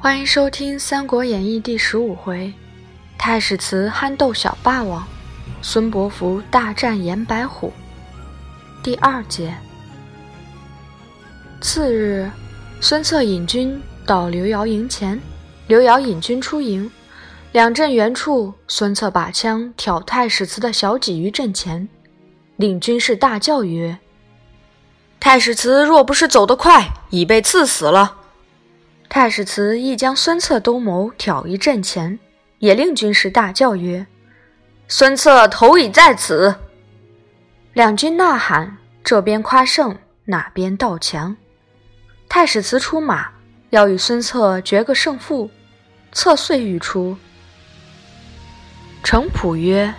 [0.00, 2.52] 欢迎收听《三国演义》第十五回：
[3.18, 5.04] 太史慈憨豆小霸王，
[5.60, 7.72] 孙伯符大战严白虎。
[8.80, 9.52] 第二节。
[11.60, 12.30] 次日，
[12.80, 15.20] 孙策引军到刘繇营前，
[15.66, 16.88] 刘繇引军出营，
[17.50, 21.88] 两阵远处，孙策把枪挑太史慈的小戟于阵前，
[22.54, 23.98] 令军士大叫曰
[25.18, 28.14] ：“太史慈若不是走得快，已被刺死了。”
[29.08, 32.18] 太史慈亦将孙策兜谋挑于阵前，
[32.58, 34.06] 也令军士大叫曰
[34.86, 36.54] ：“孙策头已在此！”
[37.72, 41.36] 两军呐喊，这边夸胜，那边道强。
[42.28, 43.28] 太史慈出马，
[43.70, 45.50] 要与孙策决个胜负。
[46.12, 47.16] 策遂欲出，
[49.02, 49.92] 程普曰：“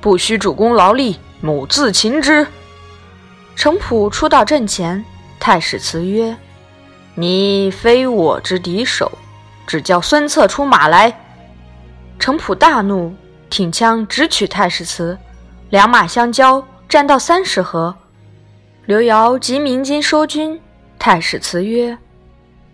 [0.00, 2.46] 不须主公劳力，母自擒之。”
[3.54, 5.04] 程普出到阵前，
[5.38, 6.36] 太史慈曰。
[7.20, 9.10] 你非我之敌手，
[9.66, 11.12] 只叫孙策出马来。
[12.16, 13.12] 程普大怒，
[13.50, 15.18] 挺枪直取太史慈，
[15.70, 17.92] 两马相交，战到三十合。
[18.86, 20.60] 刘繇急鸣金收军。
[20.96, 21.98] 太史慈曰：“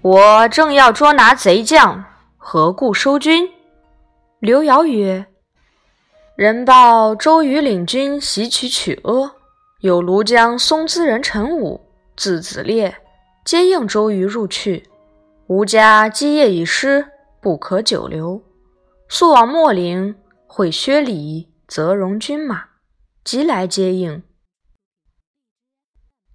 [0.03, 2.05] 我正要捉拿贼将，
[2.37, 3.49] 何故收军？”
[4.41, 5.25] 刘繇曰
[6.37, 9.37] ：“人报周瑜领军袭取曲阿，
[9.81, 11.81] 有庐江松滋人陈武，
[12.15, 12.95] 字子烈。”
[13.45, 14.85] 皆应周瑜入去，
[15.49, 17.07] 吾家基业已失，
[17.43, 18.43] 不可久留。
[19.11, 20.15] 速往秣陵
[20.47, 22.65] 会薛礼、泽荣军马，
[23.23, 24.23] 即来接应。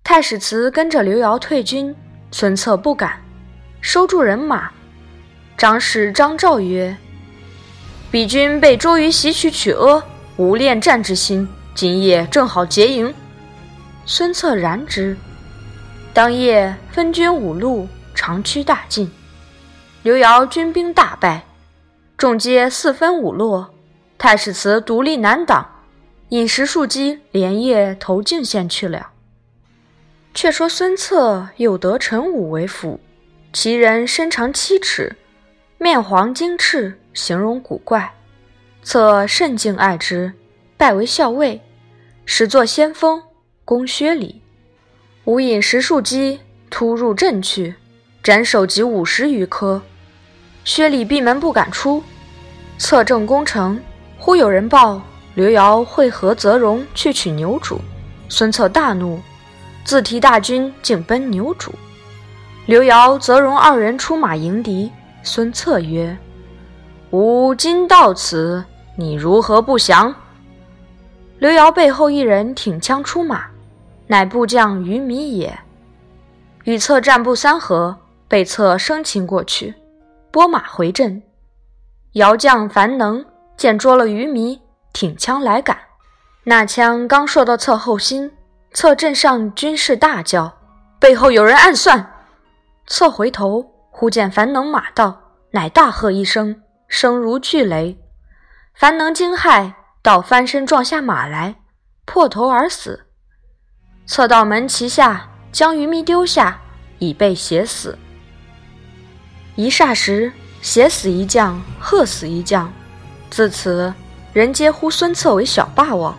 [0.03, 1.95] 太史慈跟着刘繇退军，
[2.29, 3.19] 孙策不敢，
[3.81, 4.71] 收住人马。
[5.57, 6.95] 长史张昭曰
[8.11, 10.03] ：“彼军被周瑜袭取曲阿，
[10.37, 13.11] 无恋战之心，今夜正好结营。”
[14.05, 15.17] 孙策然之。
[16.11, 19.09] 当夜分军五路，长驱大进。
[20.01, 21.45] 刘繇军兵大败，
[22.17, 23.73] 众皆四分五落。
[24.17, 25.83] 太史慈独立难挡，
[26.29, 29.11] 引石数击，连夜投泾县去了。
[30.33, 32.99] 却说孙策又得陈武为辅，
[33.53, 35.15] 其人身长七尺，
[35.77, 38.13] 面黄精赤，形容古怪。
[38.81, 40.33] 策甚敬爱之，
[40.75, 41.61] 拜为校尉，
[42.25, 43.21] 始作先锋，
[43.63, 44.41] 攻薛礼。
[45.29, 46.39] 吾引十数骑
[46.71, 47.75] 突入阵去，
[48.23, 49.79] 斩首级五十余颗。
[50.65, 52.03] 薛礼闭门不敢出。
[52.79, 53.79] 策正攻城，
[54.17, 54.99] 忽有人报
[55.35, 57.77] 刘繇会合泽荣去取牛渚。
[58.27, 59.21] 孙策大怒，
[59.85, 61.69] 自提大军竟奔牛渚。
[62.65, 64.91] 刘繇、泽荣二人出马迎敌。
[65.21, 66.17] 孙策曰
[67.13, 68.65] ：“吾今到此，
[68.95, 70.15] 你如何不降？”
[71.37, 73.45] 刘繇背后一人挺枪出马。
[74.11, 75.59] 乃部将于米也，
[76.63, 77.95] 与策战不三合，
[78.27, 79.75] 被策生擒过去，
[80.31, 81.21] 拨马回阵。
[82.13, 83.23] 姚将樊能
[83.55, 84.59] 见捉了于弥，
[84.93, 85.77] 挺枪来赶，
[86.45, 88.31] 那枪刚射到策后心，
[88.71, 90.57] 策阵上军士大叫
[90.99, 92.13] ：“背后有人暗算！”
[92.87, 95.21] 策回头，忽见樊能马到，
[95.51, 97.95] 乃大喝一声，声如巨雷。
[98.73, 101.57] 樊能惊骇，倒翻身撞下马来，
[102.05, 103.05] 破头而死。
[104.09, 106.59] 策到门旗下，将于弥丢下，
[106.97, 107.95] 已被挟死。
[109.53, 110.31] 一霎时，
[110.63, 112.73] 挟死一将，喝死一将。
[113.29, 113.93] 自此，
[114.33, 116.17] 人皆呼孙策为小霸王。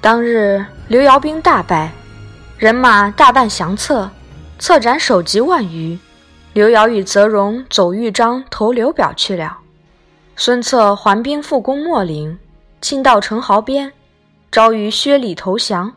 [0.00, 1.92] 当日，刘繇兵大败，
[2.58, 4.10] 人马大半降策，
[4.58, 5.96] 策斩首级万余。
[6.54, 9.58] 刘繇与泽荣走豫章投刘表去了。
[10.34, 12.36] 孙策还兵复攻秣陵，
[12.80, 13.92] 亲到城壕边，
[14.50, 15.92] 招于薛礼投降。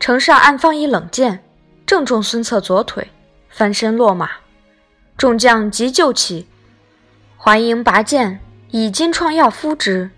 [0.00, 1.44] 城上暗放一冷箭，
[1.84, 3.10] 正中孙策左腿，
[3.48, 4.30] 翻身落马。
[5.16, 6.46] 众将急救起，
[7.36, 10.10] 桓营拔剑，以金创药敷之。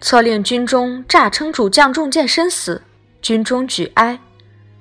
[0.00, 2.82] 策令军中诈称主将中箭身死，
[3.20, 4.18] 军中举哀。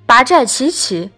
[0.06, 1.12] 拔寨齐起。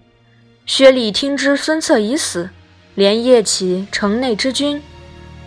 [0.65, 2.49] 薛礼听知孙策已死，
[2.95, 4.81] 连夜起城内之军，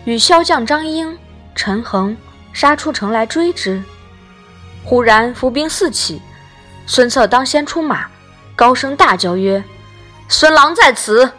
[0.05, 1.17] 与骁将张英、
[1.55, 2.15] 陈恒
[2.53, 3.81] 杀出城来追之。
[4.83, 6.21] 忽然伏兵四起。
[6.85, 8.07] 孙策当先出马，
[8.55, 9.63] 高声大叫曰
[10.27, 11.31] ：“孙郎在此！”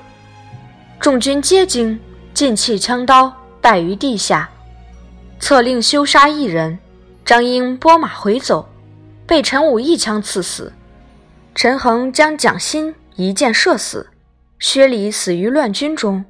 [0.99, 2.00] 众军皆惊，
[2.32, 4.49] 尽弃枪刀，败于地下。
[5.38, 6.79] 策令休杀一人，
[7.25, 8.69] 张英拨马回走，
[9.26, 10.73] 被陈武一枪刺死。
[11.55, 14.08] 陈恒将蒋欣一箭射死。
[14.58, 16.25] 薛礼死于乱军中。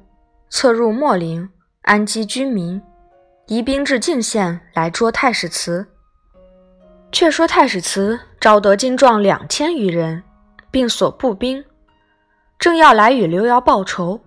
[0.49, 1.49] 策入秣陵，
[1.83, 2.81] 安基军民，
[3.47, 5.87] 移兵至泾县来捉太史慈。
[7.11, 10.21] 却说太史慈招得精壮两千余人，
[10.69, 11.65] 并所步兵，
[12.59, 14.21] 正要来与刘繇报仇，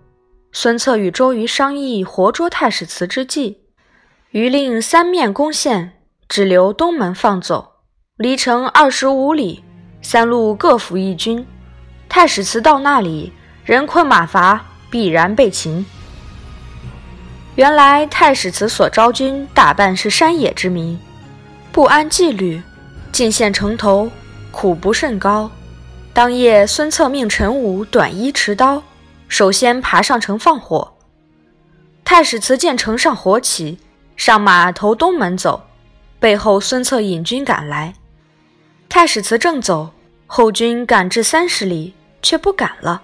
[0.50, 3.60] 孙策与周瑜商议活捉太史慈之计，
[4.32, 5.92] 余令三面攻陷，
[6.28, 7.74] 只留东门放走。
[8.16, 9.62] 离城二十五里，
[10.02, 11.46] 三路各伏一军。
[12.08, 13.32] 太史慈到那里，
[13.64, 15.86] 人困马乏，必然被擒。
[17.54, 20.98] 原来太史慈所招军大半是山野之民，
[21.70, 22.60] 不安纪律，
[23.12, 24.10] 进献城头，
[24.50, 25.50] 苦不甚高。
[26.12, 28.82] 当夜，孙策命陈武短衣持刀，
[29.28, 30.96] 首先爬上城放火。
[32.04, 33.78] 太史慈见城上火起，
[34.16, 35.62] 上马投东门走，
[36.18, 37.94] 背后孙策引军赶来。
[38.88, 39.90] 太史慈正走，
[40.26, 43.02] 后军赶至三十里，却不赶了。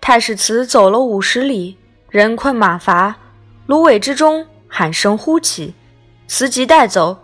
[0.00, 1.76] 太史慈走了五十里，
[2.08, 3.16] 人困马乏，
[3.66, 5.74] 芦苇之中喊声呼起，
[6.26, 7.18] 慈急带走。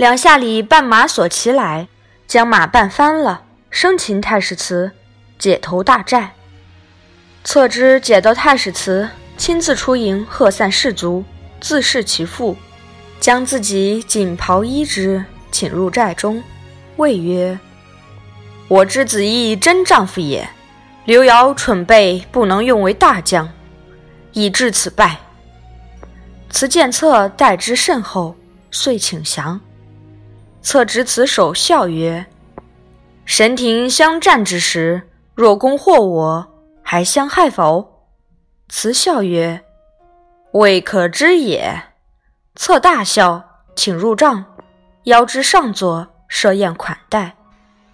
[0.00, 1.86] 两下里绊马索骑来，
[2.26, 3.42] 将马绊翻了。
[3.68, 4.92] 生擒太史慈，
[5.38, 6.32] 解投大寨。
[7.44, 11.22] 策之解到太史慈，亲自出营喝散士卒，
[11.60, 12.56] 自恃其父，
[13.20, 16.42] 将自己锦袍衣之，请入寨中，
[16.96, 17.58] 谓曰
[18.68, 20.48] ：“我之子义真丈夫也。
[21.04, 23.52] 刘繇蠢备，不能用为大将，
[24.32, 25.18] 以致此败。”
[26.48, 28.34] 慈见策待之甚厚，
[28.70, 29.60] 遂请降。
[30.62, 32.26] 策执此手，笑曰。
[33.24, 36.52] 神庭相战之时，若攻获我，
[36.82, 38.06] 还相害否？
[38.68, 39.62] 慈笑曰
[40.52, 41.82] ：“未可知也。”
[42.56, 44.44] 策大笑，请入帐，
[45.04, 47.36] 邀之上座，设宴款待。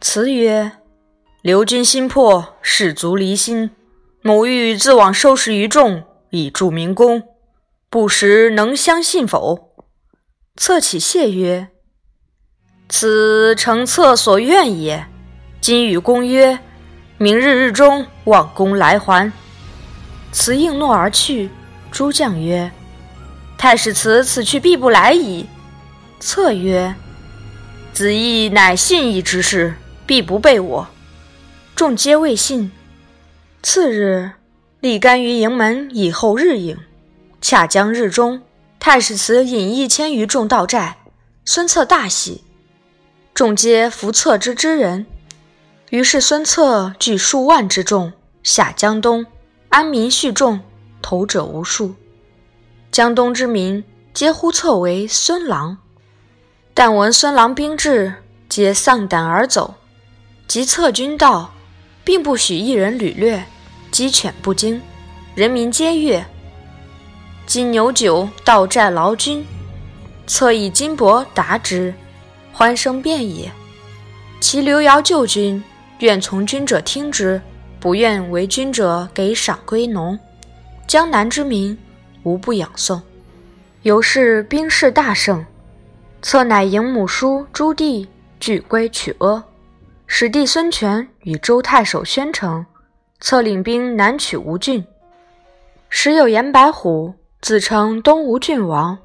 [0.00, 0.72] 慈曰
[1.42, 3.70] ：“刘君心魄，士卒离心，
[4.22, 7.22] 某欲自往收拾于众，以助明公，
[7.90, 9.74] 不时能相信否？”
[10.56, 11.68] 策起谢曰
[12.88, 15.06] ：“此诚策所愿也。”
[15.60, 16.58] 今与公约，
[17.18, 19.32] 明日日中望公来还。
[20.30, 21.50] 辞应诺而去。
[21.90, 22.70] 诸将曰
[23.56, 25.46] ：“太史慈此去必不来矣。”
[26.20, 26.94] 策曰
[27.92, 29.74] ：“子义乃信义之士，
[30.06, 30.86] 必不背我。”
[31.74, 32.70] 众皆未信。
[33.62, 34.32] 次日，
[34.80, 36.78] 立竿于营门以候日影。
[37.40, 38.42] 恰将日中，
[38.78, 40.98] 太史慈引一千余众到寨，
[41.44, 42.44] 孙策大喜，
[43.36, 45.04] 众皆服策之之人。
[45.90, 49.26] 于是孙策聚数万之众下江东，
[49.68, 50.60] 安民蓄众，
[51.02, 51.94] 投者无数。
[52.90, 53.84] 江东之民
[54.14, 55.76] 皆呼策为孙郎。
[56.72, 58.14] 但闻孙郎兵至，
[58.48, 59.74] 皆丧胆而走。
[60.48, 61.52] 及策军到，
[62.02, 63.44] 并不许一人屡掠，
[63.90, 64.80] 鸡犬不惊，
[65.34, 66.24] 人民皆悦。
[67.44, 69.46] 金牛酒到寨劳军，
[70.26, 71.92] 策以金帛答之，
[72.58, 73.52] 欢声遍野。
[74.40, 75.62] 其刘繇救君。
[75.98, 77.38] 愿从军者听之，
[77.78, 80.18] 不愿为军者给赏归农。
[80.86, 81.76] 江南之民
[82.22, 83.00] 无不仰颂。
[83.82, 85.44] 由是兵势大盛，
[86.22, 88.06] 策乃迎母叔朱棣
[88.40, 89.44] 拒归曲阿，
[90.06, 92.64] 使弟孙权与周太守宣城，
[93.20, 94.82] 策领兵南取吴郡。
[95.90, 97.12] 时有严白虎
[97.42, 98.96] 自称东吴郡王，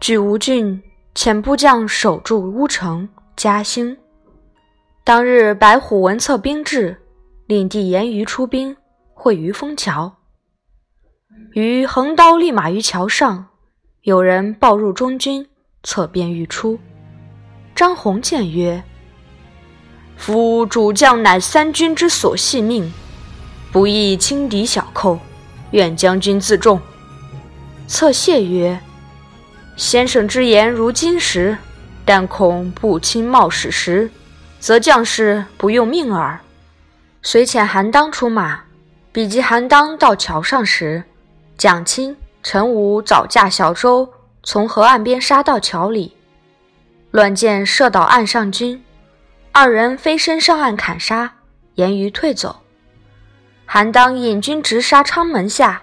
[0.00, 0.80] 据吴郡，
[1.14, 3.96] 遣部将守住乌城嘉兴。
[5.02, 6.96] 当日，白虎闻策兵至，
[7.46, 8.76] 令弟严于出兵，
[9.12, 10.12] 会于枫桥。
[11.54, 13.48] 于横刀立马于桥上，
[14.02, 15.44] 有人报入中军，
[15.82, 16.78] 策便欲出。
[17.74, 18.82] 张宏见曰
[20.16, 22.92] ：“夫主将乃三军之所系命，
[23.72, 25.18] 不宜轻敌小寇，
[25.72, 26.80] 愿将军自重。”
[27.88, 28.78] 策谢曰
[29.80, 31.56] ：“先生之言如金石，
[32.04, 34.10] 但恐不轻冒矢石。”
[34.60, 36.38] 则将士不用命耳。
[37.22, 38.64] 遂遣韩当出马，
[39.10, 41.02] 比及韩当到桥上时，
[41.56, 46.14] 蒋钦、陈武早驾小舟从河岸边杀到桥里，
[47.10, 48.84] 乱箭射倒岸上军，
[49.50, 51.36] 二人飞身上岸砍杀，
[51.76, 52.60] 严于退走。
[53.64, 55.80] 韩当引军直杀昌门下，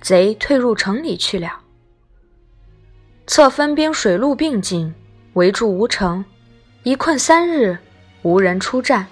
[0.00, 1.63] 贼退入城里去了。
[3.26, 4.94] 策分兵水陆并进，
[5.32, 6.24] 围住吴城，
[6.82, 7.78] 一困三日。
[8.22, 9.06] 无人出战，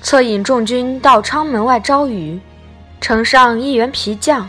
[0.00, 2.40] 策引众军到昌门外招雨。
[3.00, 4.48] 城上一员皮将，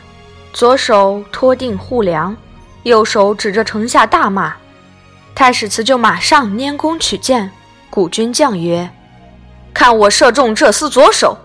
[0.54, 2.36] 左手托定护梁，
[2.84, 4.56] 右手指着城下大骂。
[5.36, 7.52] 太史慈就马上拈弓取箭。
[7.90, 8.90] 古军将曰
[9.74, 11.38] ：“看我射中这厮左手。”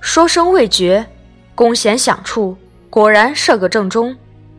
[0.00, 1.06] 说声未绝，
[1.54, 2.56] 弓弦响处，
[2.88, 4.16] 果然射个正中，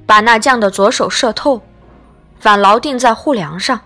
[0.09, 1.61] 把那将的左手射透，
[2.39, 3.79] 反牢定在护梁上。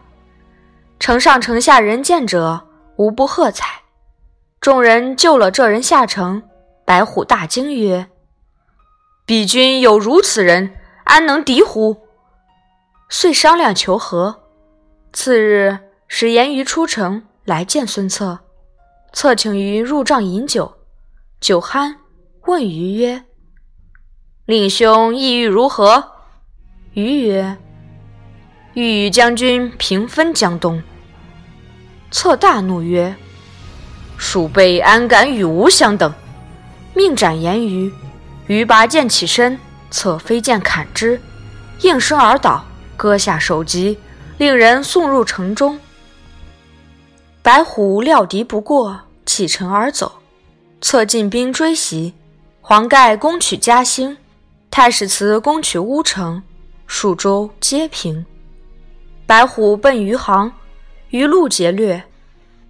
[0.97, 2.65] 城上城下人见者，
[2.95, 3.81] 无不喝彩。
[4.61, 6.41] 众人救了这人下城，
[6.85, 8.07] 白虎大惊曰
[9.27, 11.97] ：“彼军有如此人，安能敌乎？”
[13.09, 14.43] 遂商量求和。
[15.11, 15.77] 次日，
[16.07, 18.39] 使严于出城来见孙策。
[19.11, 20.73] 策请于入帐饮酒，
[21.41, 21.95] 酒酣，
[22.45, 23.25] 问于曰
[24.47, 26.11] ：“令兄意欲如何？”
[26.93, 27.57] 瑜曰
[28.75, 30.81] ：“欲与将军平分江东。”
[32.12, 33.15] 策大怒曰
[34.15, 36.13] ：“鼠辈安敢与吾相等？”
[36.93, 37.91] 命斩颜瑜。
[38.45, 39.59] 瑜拔剑起身，
[39.89, 41.19] 策飞剑砍之，
[41.81, 42.63] 应声而倒，
[42.95, 43.97] 割下首级，
[44.38, 45.79] 令人送入城中。
[47.41, 50.19] 白虎料敌不过，弃城而走。
[50.79, 52.13] 策进兵追袭，
[52.62, 54.17] 黄盖攻取嘉兴，
[54.69, 56.43] 太史慈攻取乌城，
[56.95, 58.23] 数州皆平。
[59.25, 60.53] 白虎奔余杭，
[61.09, 62.03] 余路劫掠，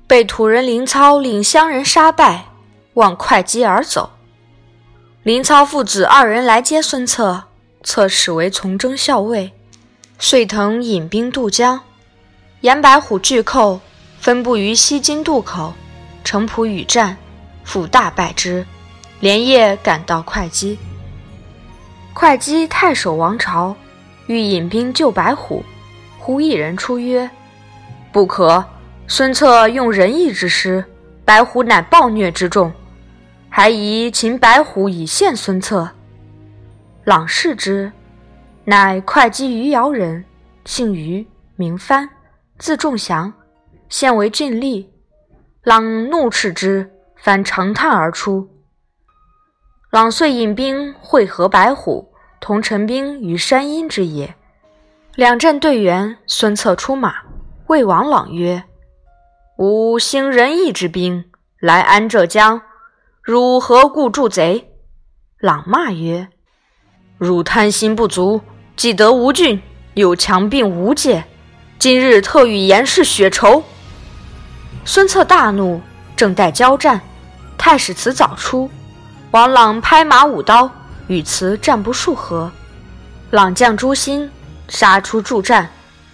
[0.08, 2.46] 被土人林操领乡人杀败，
[2.94, 4.12] 望会稽而走。
[5.24, 7.44] 林操父子二人来接孙策，
[7.84, 9.51] 策使为从征校尉，
[10.18, 11.82] 遂腾引兵渡江。
[12.62, 13.82] 严白虎拒寇。
[14.22, 15.74] 分布于西津渡口，
[16.24, 17.18] 程普与战，
[17.65, 18.65] 复大败之，
[19.20, 20.80] 连夜赶到会稽。
[22.13, 23.75] 会稽太守王朝
[24.27, 25.63] 欲引兵救白虎，
[26.18, 27.30] 忽一人出曰
[28.12, 28.63] ：“不可！
[29.08, 30.84] 孙策用仁义之师，
[31.25, 32.72] 白虎乃暴虐之众，
[33.50, 35.89] 还宜擒白虎以献孙策。”
[37.03, 37.92] 朗视之，
[38.63, 40.24] 乃会稽余姚人，
[40.63, 41.27] 姓余，
[41.58, 42.10] 名藩，
[42.58, 43.34] 字仲祥。
[43.89, 44.88] 现为郡吏，
[45.63, 48.48] 朗怒斥之，翻长叹而出。
[49.92, 52.12] 朗遂引兵会合白虎，
[52.44, 54.36] 同陈兵于山阴之野。
[55.16, 57.16] 两阵对员，孙策出马，
[57.68, 58.66] 谓王朗曰
[59.58, 61.24] ：“吾兴仁义之兵，
[61.62, 62.62] 来安浙江，
[63.22, 64.74] 汝何故助贼？”
[65.40, 66.28] 朗骂曰
[67.18, 68.42] ：“汝贪心不足，
[68.76, 69.62] 既得吴郡，
[69.94, 71.24] 又强并吴界，
[71.80, 73.64] 今日特与严氏血仇。”
[74.84, 75.80] 孙策大怒，
[76.18, 77.00] 正待交战，
[77.58, 78.70] 太史慈早出，
[79.32, 80.70] 王朗拍马舞刀，
[81.07, 82.51] 与慈战不数合，
[83.31, 84.29] 朗将朱心，
[84.67, 85.69] 杀出助战。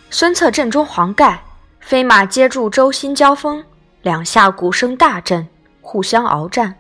[0.10, 1.44] 孙策阵中黄盖
[1.80, 3.64] 飞马接住周心交锋，
[4.02, 5.48] 两下鼓声大震，
[5.82, 6.76] 互相鏖战。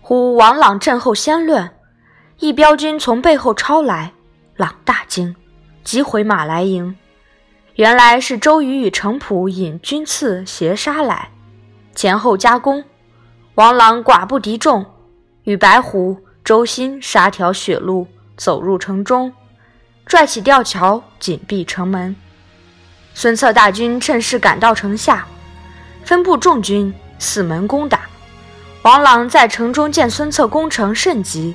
[0.00, 1.72] 忽王朗阵后先乱，
[2.40, 4.12] 一彪军从背后抄来，
[4.56, 5.36] 朗大惊，
[5.84, 6.96] 急回马来迎。
[7.76, 11.30] 原来是周瑜与程普引军次斜杀来，
[11.94, 12.82] 前后夹攻，
[13.54, 14.84] 王朗寡不敌众，
[15.44, 19.32] 与白虎、周兴杀条血路，走入城中，
[20.04, 22.16] 拽起吊桥，紧闭城门。
[23.14, 25.24] 孙策大军趁势赶到城下，
[26.04, 28.00] 分布众军四门攻打。
[28.82, 31.54] 王朗在城中见孙策攻城甚急，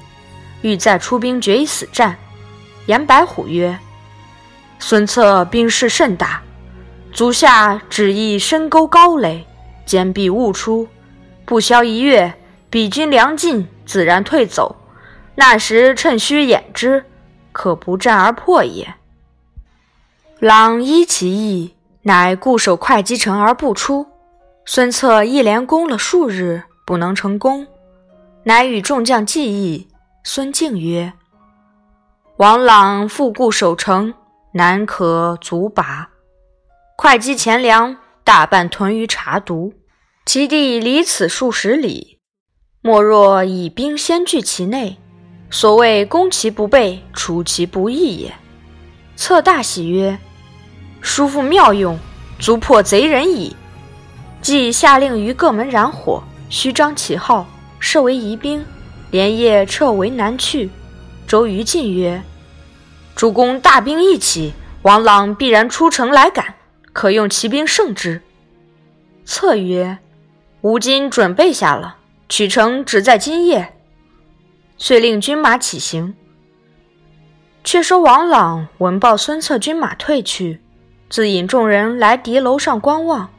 [0.62, 2.18] 欲再出兵决一死战。
[2.86, 3.78] 言白虎曰。
[4.80, 6.42] 孙策兵势甚大，
[7.12, 9.46] 足下只意深沟高垒，
[9.86, 10.88] 坚壁勿出。
[11.44, 12.37] 不消一月，
[12.70, 14.76] 彼军粮尽，自然退走。
[15.36, 17.06] 那时趁虚掩之，
[17.52, 18.96] 可不战而破也。
[20.40, 24.08] 朗依其意，乃固守会稽城而不出。
[24.66, 27.68] 孙策一连攻了数日，不能成功，
[28.44, 29.88] 乃与众将计议。
[30.24, 31.14] 孙敬曰
[32.38, 34.14] ：“王朗复固守城。”
[34.54, 36.10] 难可足拔，
[36.98, 39.74] 会稽钱粮大半屯于茶渎，
[40.26, 42.17] 其地离此数十里。
[42.82, 44.98] 莫若以兵先据其内，
[45.50, 48.34] 所谓攻其不备，出其不意也。
[49.16, 50.18] 策大喜曰
[51.02, 51.98] ：“叔父妙用，
[52.40, 53.56] 足破贼人矣。”
[54.42, 57.48] 即下令于各门燃火，虚张旗号，
[57.80, 58.64] 设为疑兵，
[59.10, 60.70] 连夜撤围南去。
[61.28, 62.22] 周瑜进曰。
[63.16, 64.54] 主公大兵一起，
[64.84, 66.54] 王朗必然出城来赶，
[66.94, 68.22] 可用骑兵胜之。
[69.26, 69.98] 策曰
[70.62, 71.98] ：“吾今准备下了，
[72.30, 73.74] 取城只在今夜。”
[74.78, 76.16] 遂令军马起行。
[77.64, 80.62] 却说王朗闻报孙策军马退去，
[81.10, 83.30] 自引众人来敌楼上观望，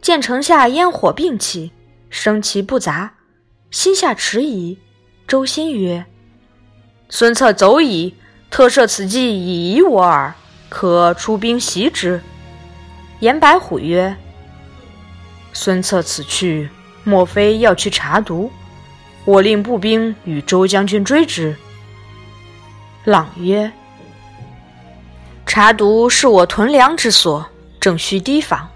[0.00, 1.72] 见城下烟火并起，
[2.08, 3.14] 声旗不杂，
[3.70, 4.78] 心下迟疑。
[5.26, 6.06] 周兴曰
[7.10, 8.14] ：“孙策走矣。”
[8.52, 10.34] 特设此计以疑我耳，
[10.68, 12.20] 可出兵袭之。
[13.20, 14.14] 颜白虎曰
[15.54, 16.68] ：“孙策此去，
[17.04, 18.50] 莫非要去查毒？
[19.24, 21.56] 我令步兵与周将军追之。”
[23.04, 23.72] 朗曰
[25.46, 27.46] ：“查毒是我屯粮之所，
[27.80, 28.68] 正需提防。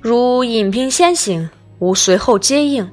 [0.00, 2.90] 如引兵先行，吾随后接应。”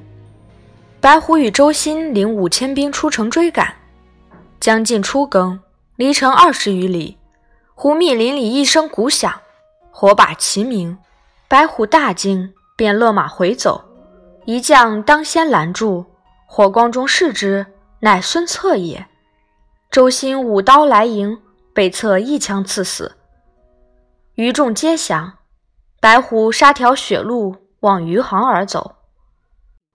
[1.00, 3.74] 白虎与周兴领五千兵出城追赶。
[4.58, 5.60] 将近初更，
[5.94, 7.16] 离城二十余里，
[7.74, 9.32] 忽密林里一声鼓响，
[9.92, 10.98] 火把齐鸣。
[11.46, 13.84] 白虎大惊，便勒马回走。
[14.46, 16.06] 一将当先拦住，
[16.46, 17.66] 火光中视之，
[17.98, 19.04] 乃孙策也。
[19.90, 21.36] 周兴舞刀来迎，
[21.74, 23.16] 被策一枪刺死。
[24.36, 25.32] 余众皆降。
[26.00, 28.94] 白虎杀条血路，往余杭而走。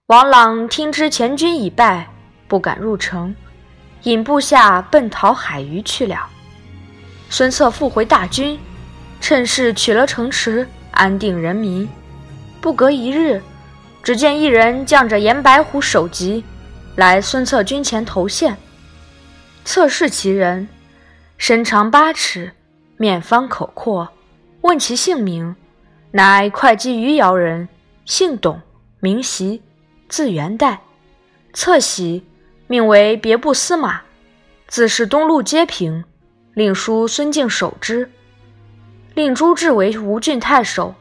[0.07, 2.11] 王朗听知前军已败，
[2.49, 3.33] 不敢入城，
[4.03, 6.27] 引部下奔逃海虞去了。
[7.29, 8.59] 孙策复回大军，
[9.21, 11.87] 趁势取了城池，安定人民。
[12.59, 13.41] 不隔一日，
[14.03, 16.43] 只见一人将着严白虎首级，
[16.95, 18.57] 来孙策军前投献。
[19.63, 20.67] 策视其人，
[21.37, 22.51] 身长八尺，
[22.97, 24.09] 面方口阔，
[24.61, 25.55] 问其姓名，
[26.11, 27.69] 乃会稽余姚人，
[28.05, 28.59] 姓董，
[28.99, 29.61] 名袭。
[30.09, 30.81] 字元代，
[31.53, 32.25] 侧喜，
[32.67, 34.01] 命为别部司马，
[34.67, 36.03] 自是东路街平，
[36.53, 38.11] 令叔孙敬守之，
[39.13, 40.93] 令朱志为吴郡太守，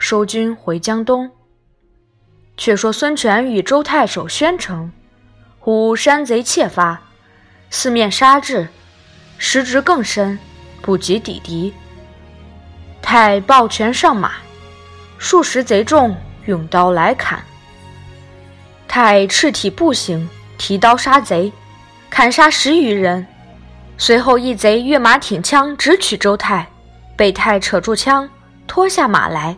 [0.00, 1.30] 收军回江东。
[2.56, 4.90] 却说孙权与周太守宣城，
[5.58, 7.00] 忽山贼窃发，
[7.70, 8.68] 四面杀至，
[9.38, 10.38] 时值更深，
[10.80, 11.72] 不及抵敌。
[13.02, 14.32] 太抱拳上马，
[15.18, 17.42] 数十贼众用刀来砍。
[18.88, 21.52] 太赤体步行，提刀杀贼，
[22.08, 23.26] 砍杀十余人。
[23.98, 26.66] 随后一贼跃马挺枪，直取周泰，
[27.16, 28.28] 被太扯住枪，
[28.66, 29.56] 拖下马来，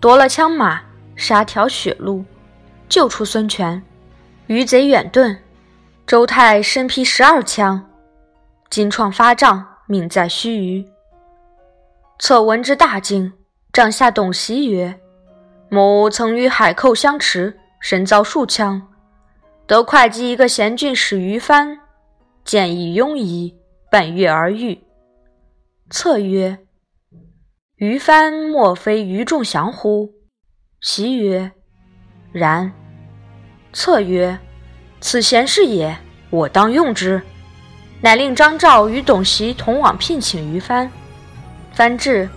[0.00, 0.80] 夺了枪马，
[1.16, 2.24] 杀条血路，
[2.88, 3.82] 救出孙权。
[4.46, 5.38] 余贼远遁，
[6.06, 7.90] 周泰身披十二枪，
[8.70, 10.86] 金创发胀，命在须臾。
[12.18, 13.32] 策闻之大惊，
[13.72, 15.00] 帐下董袭曰
[15.70, 18.80] ：“某曾与海寇相持。”身遭数枪，
[19.66, 21.80] 得会稽一个贤俊使于藩，
[22.44, 23.56] 见以庸夷，
[23.90, 24.80] 半月而愈。
[25.90, 26.60] 策曰
[27.74, 30.12] ：“于藩莫非于仲降乎？”
[30.84, 31.52] 其曰
[32.32, 32.72] ：“然。”
[33.72, 34.36] 策曰
[35.00, 35.96] ：“此贤士也，
[36.28, 37.22] 我当用之。”
[38.02, 40.90] 乃令张昭与董袭同往聘请于藩。
[41.72, 42.28] 藩至，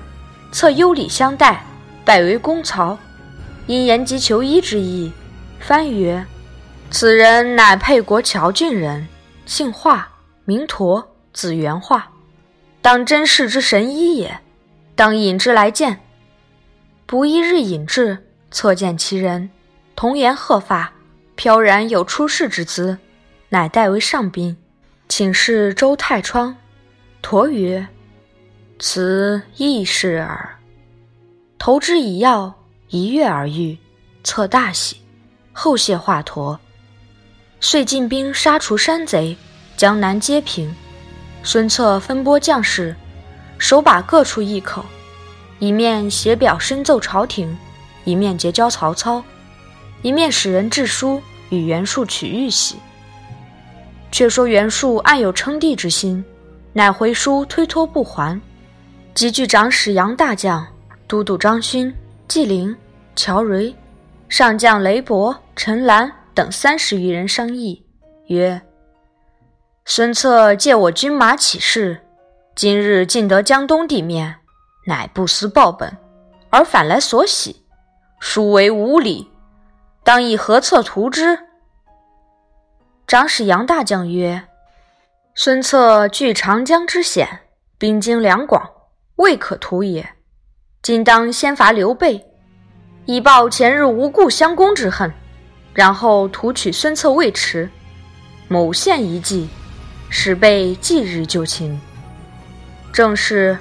[0.51, 1.65] 策优礼相待，
[2.05, 2.95] 拜为公曹，
[3.65, 5.11] 因言及求医之意。
[5.59, 6.23] 番曰
[6.91, 9.07] ：“此人乃沛国谯郡人，
[9.47, 10.07] 姓华，
[10.45, 12.11] 名陀，字元化，
[12.79, 14.39] 当真世之神医也。
[14.95, 15.99] 当引之来见。”
[17.07, 19.49] 不一日引至，侧见其人，
[19.95, 20.93] 童颜鹤发，
[21.35, 22.97] 飘然有出世之姿，
[23.49, 24.57] 乃代为上宾，
[25.09, 26.55] 请示周太仓。
[27.21, 27.87] 陀曰
[28.79, 30.57] ：“此亦是耳。”
[31.57, 32.53] 投之以药，
[32.89, 33.77] 一跃而愈，
[34.23, 34.97] 策大喜。
[35.51, 36.57] 后谢华佗，
[37.59, 39.35] 遂进兵杀除山贼，
[39.77, 40.73] 江南皆平。
[41.43, 42.95] 孙策分拨将士，
[43.57, 44.83] 手把各处一口，
[45.59, 47.57] 一面写表申奏朝廷，
[48.05, 49.21] 一面结交曹操，
[50.01, 52.77] 一面使人致书与袁术取玉玺。
[54.11, 56.23] 却说袁术暗有称帝之心，
[56.71, 58.39] 乃回书推脱不还，
[59.13, 60.65] 即据长史杨大将、
[61.07, 61.93] 都督张勋、
[62.27, 62.73] 纪灵、
[63.15, 63.75] 乔蕤。
[64.27, 67.85] 上将雷伯、陈兰等三十余人商议，
[68.27, 68.59] 曰
[69.85, 72.01] ：“孙策借我军马起事，
[72.55, 74.37] 今日进得江东地面，
[74.87, 75.95] 乃不思报本，
[76.49, 77.61] 而反来索喜，
[78.27, 79.29] 殊为无礼，
[80.03, 81.37] 当以何策图之？”
[83.05, 84.47] 长史杨大将曰
[85.35, 87.41] ：“孙策据长江之险，
[87.77, 88.67] 兵精粮广，
[89.17, 90.15] 未可图也。
[90.81, 92.25] 今当先伐刘备。”
[93.05, 95.13] 以报前日无故相攻之恨，
[95.75, 97.69] 然后图取孙策未迟，
[98.47, 99.47] 某献一计，
[100.09, 101.79] 使备继日就擒。
[102.91, 103.55] 正是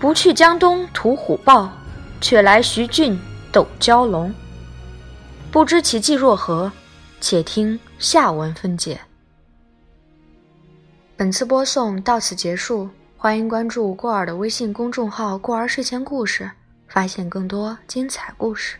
[0.00, 1.70] 不去江东图虎豹，
[2.22, 3.20] 却来徐郡
[3.52, 4.34] 斗蛟龙。
[5.50, 6.70] 不知其迹若何，
[7.20, 9.00] 且听下文分解。
[11.16, 16.50] 本次播送到此结束，欢迎关注过儿的微信公众号“过儿睡前故事”。
[16.88, 18.76] 发现更多精彩故事。